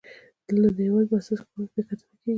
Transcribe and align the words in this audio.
دلته 0.47 0.69
د 0.75 0.79
هیواد 0.87 1.05
په 1.09 1.15
اساسي 1.19 1.43
قانون 1.47 1.67
بیا 1.73 1.83
کتنه 1.89 2.13
کیږي. 2.19 2.29